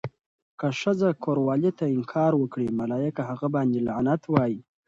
که 0.59 0.67
ښځه 0.79 1.09
کوروالې 1.23 1.71
ته 1.79 1.85
انکار 1.95 2.31
وکړي، 2.37 2.67
ملايکه 2.81 3.21
هغه 3.29 3.47
باندې 3.55 3.83
لعنت 3.87 4.21
وایی. 4.33 4.57